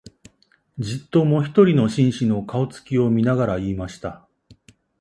[0.79, 4.27] じっと、もひとりの紳士の、顔つきを見ながら言いました